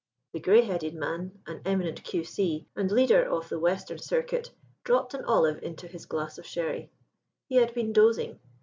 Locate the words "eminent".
1.63-2.03